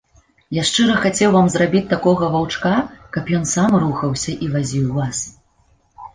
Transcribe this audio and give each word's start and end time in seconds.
Я 0.57 0.61
шчыра 0.69 0.95
хацеў 1.03 1.29
вам 1.35 1.51
зрабіць 1.55 1.83
такога 1.91 2.31
ваўчка, 2.37 2.73
каб 3.17 3.31
ён 3.41 3.47
сам 3.53 3.77
рухаўся 3.85 4.31
і 4.47 4.51
вазіў 4.57 4.87
вас. 4.99 5.23